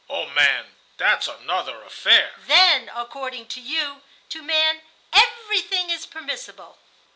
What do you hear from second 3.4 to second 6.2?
to you, to man everything is